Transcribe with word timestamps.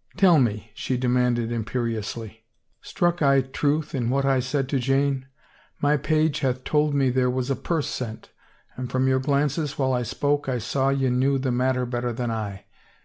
*' 0.00 0.02
Tell 0.16 0.40
me," 0.40 0.72
she 0.74 0.96
demanded 0.96 1.52
imperiously," 1.52 2.44
struck 2.82 3.22
I 3.22 3.42
truth 3.42 3.90
305 3.90 3.92
THE 3.92 3.92
FAVOR 3.92 3.92
OF 3.92 3.92
KINGS 3.92 3.94
in 3.94 4.10
what 4.10 4.24
I 4.24 4.40
said 4.40 4.68
to 4.70 4.78
Jane? 4.80 5.26
My 5.80 5.96
page 5.96 6.40
hath 6.40 6.64
told 6.64 6.94
me 6.94 7.10
there 7.10 7.30
was 7.30 7.48
a 7.48 7.54
purse 7.54 7.86
sent— 7.86 8.30
and 8.76 8.90
from 8.90 9.06
your 9.06 9.20
glances 9.20 9.78
while 9.78 9.92
I 9.92 10.02
spoke 10.02 10.48
I 10.48 10.58
saw 10.58 10.88
ye 10.88 11.10
knew 11.10 11.38
the 11.38 11.52
matter 11.52 11.86
better 11.86 12.12
than 12.12 12.32
I. 12.32 12.64